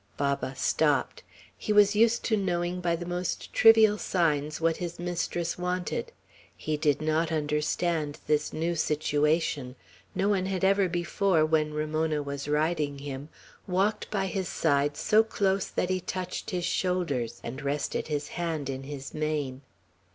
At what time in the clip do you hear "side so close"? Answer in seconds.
14.47-15.67